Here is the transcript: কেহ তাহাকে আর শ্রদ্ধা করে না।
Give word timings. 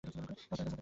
কেহ 0.03 0.11
তাহাকে 0.15 0.33
আর 0.33 0.39
শ্রদ্ধা 0.45 0.55
করে 0.65 0.69
না। 0.71 0.77